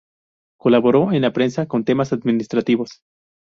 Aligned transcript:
Colaboró 0.57 1.11
en 1.11 1.21
la 1.21 1.31
prensa 1.31 1.67
con 1.67 1.85
temas 1.85 2.11
administrativos. 2.11 3.03